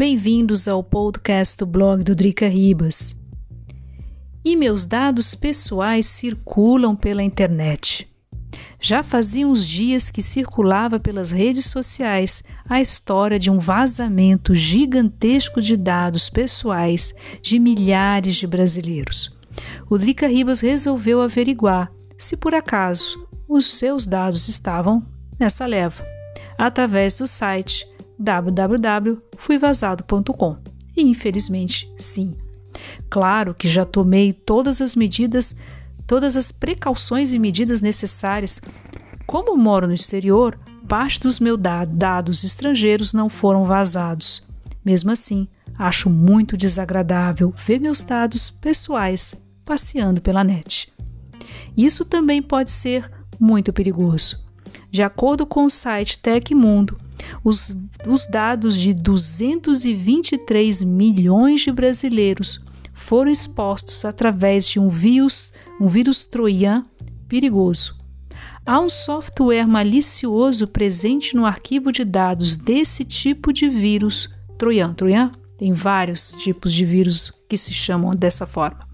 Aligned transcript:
Bem-vindos 0.00 0.66
ao 0.66 0.82
podcast 0.82 1.58
do 1.58 1.66
blog 1.66 2.02
do 2.02 2.14
Drica 2.14 2.48
Ribas. 2.48 3.14
E 4.42 4.56
meus 4.56 4.86
dados 4.86 5.34
pessoais 5.34 6.06
circulam 6.06 6.96
pela 6.96 7.22
internet. 7.22 8.08
Já 8.80 9.02
fazia 9.02 9.46
uns 9.46 9.62
dias 9.62 10.10
que 10.10 10.22
circulava 10.22 10.98
pelas 10.98 11.30
redes 11.30 11.66
sociais 11.66 12.42
a 12.66 12.80
história 12.80 13.38
de 13.38 13.50
um 13.50 13.58
vazamento 13.58 14.54
gigantesco 14.54 15.60
de 15.60 15.76
dados 15.76 16.30
pessoais 16.30 17.14
de 17.42 17.58
milhares 17.58 18.36
de 18.36 18.46
brasileiros. 18.46 19.30
O 19.90 19.98
Drica 19.98 20.26
Ribas 20.26 20.60
resolveu 20.60 21.20
averiguar 21.20 21.92
se 22.16 22.38
por 22.38 22.54
acaso 22.54 23.22
os 23.46 23.66
seus 23.66 24.06
dados 24.06 24.48
estavam 24.48 25.06
nessa 25.38 25.66
leva, 25.66 26.02
através 26.56 27.18
do 27.18 27.26
site 27.26 27.86
www.fuivazado.com. 28.20 30.56
E 30.96 31.02
infelizmente, 31.02 31.92
sim. 31.96 32.36
Claro 33.08 33.54
que 33.54 33.66
já 33.66 33.84
tomei 33.84 34.32
todas 34.32 34.80
as 34.80 34.94
medidas, 34.94 35.56
todas 36.06 36.36
as 36.36 36.52
precauções 36.52 37.32
e 37.32 37.38
medidas 37.38 37.82
necessárias. 37.82 38.60
Como 39.26 39.56
moro 39.56 39.86
no 39.86 39.94
exterior, 39.94 40.58
parte 40.86 41.20
dos 41.20 41.40
meus 41.40 41.58
dados 41.58 42.44
estrangeiros 42.44 43.12
não 43.12 43.28
foram 43.28 43.64
vazados. 43.64 44.42
Mesmo 44.84 45.10
assim, 45.10 45.48
acho 45.78 46.10
muito 46.10 46.56
desagradável 46.56 47.52
ver 47.56 47.80
meus 47.80 48.02
dados 48.02 48.50
pessoais 48.50 49.34
passeando 49.64 50.20
pela 50.20 50.44
net. 50.44 50.92
Isso 51.76 52.04
também 52.04 52.42
pode 52.42 52.70
ser 52.70 53.10
muito 53.38 53.72
perigoso. 53.72 54.38
De 54.90 55.02
acordo 55.02 55.46
com 55.46 55.64
o 55.64 55.70
site 55.70 56.18
Tecmundo, 56.18 56.98
os, 57.44 57.74
os 58.06 58.26
dados 58.26 58.76
de 58.76 58.92
223 58.94 60.82
milhões 60.82 61.62
de 61.62 61.72
brasileiros 61.72 62.60
foram 62.92 63.30
expostos 63.30 64.04
através 64.04 64.66
de 64.66 64.78
um 64.78 64.88
vírus, 64.88 65.52
um 65.80 65.86
vírus 65.86 66.26
troian 66.26 66.84
perigoso. 67.28 67.98
Há 68.66 68.78
um 68.78 68.88
software 68.88 69.66
malicioso 69.66 70.66
presente 70.66 71.34
no 71.34 71.46
arquivo 71.46 71.90
de 71.90 72.04
dados 72.04 72.56
desse 72.56 73.04
tipo 73.04 73.52
de 73.52 73.68
vírus 73.68 74.28
troian. 74.58 74.92
Troian 74.92 75.32
tem 75.56 75.72
vários 75.72 76.32
tipos 76.32 76.72
de 76.72 76.84
vírus 76.84 77.32
que 77.48 77.56
se 77.56 77.72
chamam 77.72 78.12
dessa 78.12 78.46
forma. 78.46 78.86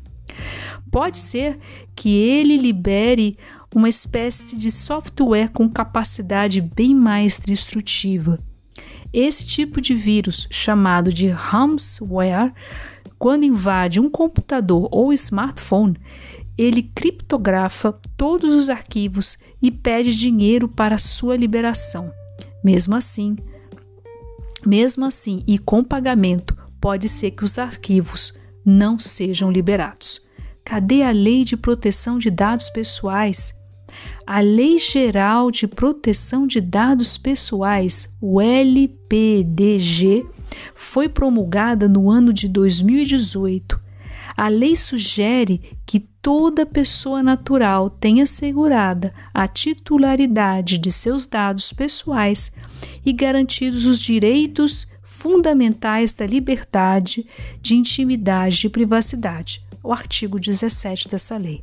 Pode 0.90 1.18
ser 1.18 1.58
que 1.94 2.08
ele 2.16 2.56
libere 2.56 3.36
uma 3.74 3.88
espécie 3.88 4.56
de 4.56 4.70
software 4.70 5.48
com 5.48 5.68
capacidade 5.68 6.60
bem 6.60 6.94
mais 6.94 7.38
destrutiva. 7.38 8.38
Esse 9.12 9.46
tipo 9.46 9.80
de 9.80 9.94
vírus, 9.94 10.46
chamado 10.50 11.12
de 11.12 11.28
ransomware, 11.28 12.52
quando 13.18 13.44
invade 13.44 14.00
um 14.00 14.10
computador 14.10 14.88
ou 14.90 15.12
smartphone, 15.12 15.96
ele 16.56 16.82
criptografa 16.82 17.92
todos 18.16 18.54
os 18.54 18.68
arquivos 18.68 19.38
e 19.60 19.70
pede 19.70 20.14
dinheiro 20.14 20.68
para 20.68 20.98
sua 20.98 21.36
liberação. 21.36 22.12
Mesmo 22.62 22.94
assim, 22.94 23.36
mesmo 24.64 25.04
assim 25.04 25.42
e 25.46 25.58
com 25.58 25.84
pagamento, 25.84 26.56
pode 26.80 27.08
ser 27.08 27.30
que 27.30 27.44
os 27.44 27.58
arquivos 27.58 28.34
não 28.64 28.98
sejam 28.98 29.50
liberados. 29.50 30.25
Cadê 30.66 31.04
a 31.04 31.12
lei 31.12 31.44
de 31.44 31.56
proteção 31.56 32.18
de 32.18 32.28
dados 32.28 32.68
pessoais? 32.68 33.54
A 34.26 34.40
Lei 34.40 34.78
Geral 34.78 35.48
de 35.48 35.68
Proteção 35.68 36.44
de 36.44 36.60
Dados 36.60 37.16
Pessoais, 37.16 38.12
o 38.20 38.40
LPDG, 38.40 40.26
foi 40.74 41.08
promulgada 41.08 41.88
no 41.88 42.10
ano 42.10 42.32
de 42.32 42.48
2018. 42.48 43.80
A 44.36 44.48
lei 44.48 44.74
sugere 44.74 45.78
que 45.86 46.00
toda 46.00 46.66
pessoa 46.66 47.22
natural 47.22 47.88
tenha 47.88 48.24
assegurada 48.24 49.14
a 49.32 49.46
titularidade 49.46 50.78
de 50.78 50.90
seus 50.90 51.28
dados 51.28 51.72
pessoais 51.72 52.50
e 53.04 53.12
garantidos 53.12 53.86
os 53.86 54.00
direitos 54.00 54.88
fundamentais 55.26 56.12
da 56.12 56.24
liberdade, 56.24 57.26
de 57.60 57.74
intimidade 57.74 58.56
e 58.56 58.60
de 58.60 58.70
privacidade 58.70 59.66
o 59.82 59.92
artigo 59.92 60.38
17 60.38 61.08
dessa 61.08 61.36
lei. 61.36 61.62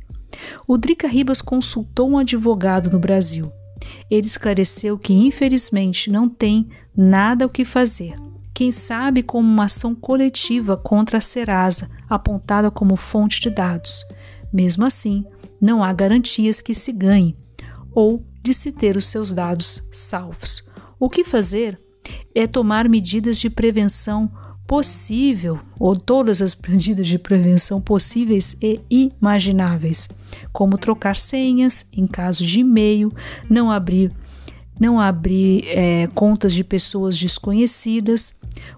O 0.66 0.78
Drica 0.78 1.06
Ribas 1.06 1.42
consultou 1.42 2.08
um 2.08 2.18
advogado 2.18 2.90
no 2.90 2.98
Brasil. 2.98 3.52
Ele 4.10 4.26
esclareceu 4.26 4.98
que, 4.98 5.12
infelizmente, 5.12 6.10
não 6.10 6.28
tem 6.28 6.68
nada 6.96 7.44
o 7.44 7.50
que 7.50 7.64
fazer. 7.64 8.14
Quem 8.54 8.70
sabe 8.70 9.22
como 9.22 9.46
uma 9.46 9.64
ação 9.64 9.94
coletiva 9.94 10.76
contra 10.76 11.18
a 11.18 11.20
Serasa, 11.20 11.90
apontada 12.08 12.70
como 12.70 12.96
fonte 12.96 13.40
de 13.40 13.50
dados. 13.50 14.04
Mesmo 14.52 14.86
assim, 14.86 15.24
não 15.60 15.84
há 15.84 15.92
garantias 15.92 16.60
que 16.60 16.74
se 16.74 16.92
ganhe 16.92 17.36
ou 17.92 18.24
de 18.42 18.54
se 18.54 18.72
ter 18.72 18.96
os 18.96 19.04
seus 19.06 19.32
dados 19.32 19.86
salvos. 19.90 20.64
O 20.98 21.10
que 21.10 21.24
fazer 21.24 21.78
é 22.34 22.46
tomar 22.46 22.88
medidas 22.88 23.38
de 23.38 23.48
prevenção 23.48 24.30
possível, 24.66 25.60
ou 25.78 25.94
todas 25.94 26.40
as 26.40 26.56
medidas 26.68 27.06
de 27.06 27.18
prevenção 27.18 27.80
possíveis 27.80 28.56
e 28.60 28.80
imagináveis, 28.90 30.08
como 30.52 30.78
trocar 30.78 31.16
senhas 31.16 31.86
em 31.92 32.06
caso 32.06 32.44
de 32.44 32.60
e-mail, 32.60 33.12
não 33.48 33.70
abrir, 33.70 34.10
não 34.80 34.98
abrir 35.00 35.64
é, 35.68 36.08
contas 36.08 36.52
de 36.54 36.64
pessoas 36.64 37.18
desconhecidas. 37.18 38.34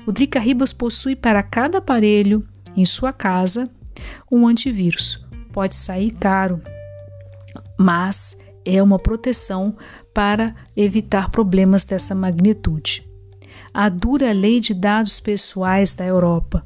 O 0.06 0.12
Drica 0.12 0.38
Ribas 0.38 0.72
possui 0.72 1.14
para 1.14 1.42
cada 1.42 1.78
aparelho 1.78 2.46
em 2.76 2.84
sua 2.84 3.12
casa 3.12 3.70
um 4.30 4.46
antivírus. 4.46 5.24
Pode 5.52 5.74
sair 5.74 6.10
caro, 6.10 6.60
mas 7.78 8.36
é 8.64 8.82
uma 8.82 8.98
proteção 8.98 9.74
para 10.12 10.54
evitar 10.76 11.30
problemas 11.30 11.84
dessa 11.84 12.14
magnitude 12.14 13.06
a 13.78 13.90
dura 13.90 14.32
lei 14.32 14.58
de 14.58 14.72
dados 14.72 15.20
pessoais 15.20 15.94
da 15.94 16.02
Europa. 16.02 16.64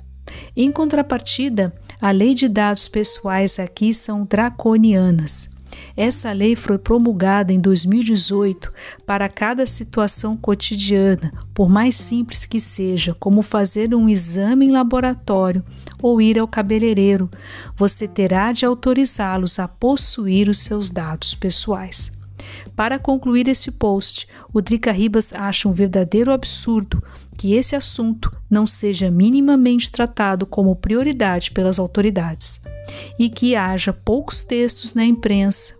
Em 0.56 0.70
contrapartida, 0.70 1.74
a 2.00 2.12
lei 2.12 2.34
de 2.34 2.48
dados 2.48 2.86
pessoais 2.86 3.58
aqui 3.58 3.92
são 3.92 4.24
draconianas. 4.24 5.50
Essa 5.96 6.30
lei 6.30 6.54
foi 6.54 6.78
promulgada 6.78 7.52
em 7.52 7.58
2018 7.58 8.72
para 9.04 9.28
cada 9.28 9.66
situação 9.66 10.36
cotidiana, 10.36 11.32
por 11.52 11.68
mais 11.68 11.96
simples 11.96 12.46
que 12.46 12.60
seja, 12.60 13.12
como 13.18 13.42
fazer 13.42 13.92
um 13.92 14.08
exame 14.08 14.66
em 14.66 14.70
laboratório 14.70 15.64
ou 16.00 16.22
ir 16.22 16.38
ao 16.38 16.46
cabeleireiro. 16.46 17.28
Você 17.74 18.06
terá 18.06 18.52
de 18.52 18.64
autorizá-los 18.64 19.58
a 19.58 19.66
possuir 19.66 20.48
os 20.48 20.60
seus 20.60 20.90
dados 20.90 21.34
pessoais. 21.34 22.12
Para 22.80 22.98
concluir 22.98 23.46
este 23.46 23.70
post, 23.70 24.26
o 24.54 24.62
Drica 24.62 24.90
Ribas 24.90 25.34
acha 25.34 25.68
um 25.68 25.70
verdadeiro 25.70 26.32
absurdo 26.32 27.04
que 27.36 27.52
esse 27.52 27.76
assunto 27.76 28.34
não 28.48 28.66
seja 28.66 29.10
minimamente 29.10 29.92
tratado 29.92 30.46
como 30.46 30.74
prioridade 30.74 31.50
pelas 31.50 31.78
autoridades 31.78 32.58
e 33.18 33.28
que 33.28 33.54
haja 33.54 33.92
poucos 33.92 34.42
textos 34.44 34.94
na 34.94 35.04
imprensa. 35.04 35.74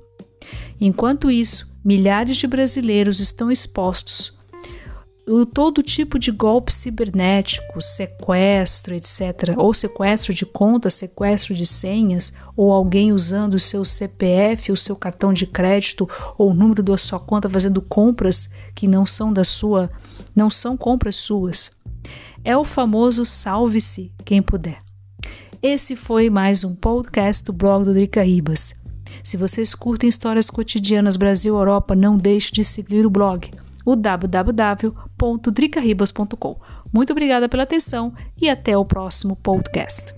Enquanto 0.79 1.31
isso, 1.31 1.67
milhares 1.83 2.37
de 2.37 2.47
brasileiros 2.47 3.19
estão 3.19 3.51
expostos 3.51 4.39
o, 5.27 5.45
todo 5.45 5.83
tipo 5.83 6.19
de 6.19 6.31
golpe 6.31 6.73
cibernético, 6.73 7.81
sequestro, 7.81 8.95
etc., 8.95 9.55
ou 9.57 9.73
sequestro 9.73 10.33
de 10.33 10.45
contas, 10.47 10.95
sequestro 10.95 11.55
de 11.55 11.67
senhas, 11.67 12.33
ou 12.57 12.73
alguém 12.73 13.13
usando 13.13 13.55
o 13.55 13.61
seu 13.61 13.85
CPF, 13.85 14.73
o 14.73 14.77
seu 14.77 14.97
cartão 14.97 15.33
de 15.33 15.47
crédito 15.47 16.09
ou 16.37 16.51
o 16.51 16.55
número 16.55 16.83
da 16.83 16.97
sua 16.97 17.21
conta 17.21 17.49
fazendo 17.49 17.81
compras 17.81 18.51
que 18.75 18.87
não 18.89 19.07
são 19.07 19.33
da 19.33 19.45
sua, 19.45 19.91
não 20.35 20.51
são 20.51 20.77
compras 20.77 21.17
suas. 21.17 21.71
É 22.43 22.57
o 22.57 22.65
famoso 22.65 23.25
salve-se 23.25 24.13
quem 24.25 24.41
puder. 24.41 24.81
Esse 25.63 25.95
foi 25.95 26.31
mais 26.31 26.65
um 26.65 26.75
podcast 26.75 27.45
do 27.45 27.53
blog 27.53 27.85
do 27.85 27.93
Drica 27.93 28.23
Ribas. 28.23 28.75
Se 29.23 29.37
vocês 29.37 29.75
curtem 29.75 30.09
histórias 30.09 30.49
cotidianas 30.49 31.17
Brasil-Europa, 31.17 31.95
não 31.95 32.17
deixe 32.17 32.51
de 32.51 32.65
seguir 32.65 33.05
o 33.05 33.11
blog 33.11 33.51
o 33.85 33.97
www.dricaribas.com. 33.97 36.61
Muito 36.93 37.13
obrigada 37.13 37.49
pela 37.49 37.63
atenção 37.63 38.13
e 38.41 38.49
até 38.49 38.77
o 38.77 38.85
próximo 38.85 39.37
podcast. 39.37 40.13